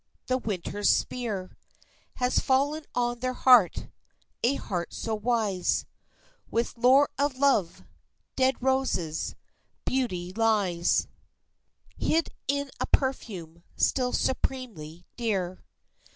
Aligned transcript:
The 0.25 0.39
winter's 0.39 0.89
spear 0.89 1.51
Has 2.15 2.39
fallen 2.39 2.85
on 2.95 3.19
their 3.19 3.33
heart, 3.35 3.87
a 4.41 4.55
heart 4.55 4.95
so 4.95 5.13
wise 5.13 5.85
With 6.49 6.75
lore 6.75 7.11
of 7.19 7.37
love. 7.37 7.83
Dead 8.35 8.55
roses. 8.63 9.35
Beauty 9.85 10.33
lies 10.33 11.07
Hid 11.97 12.29
in 12.47 12.71
a 12.79 12.87
perfume 12.87 13.61
still 13.75 14.11
supremely 14.11 15.05
dear. 15.17 15.63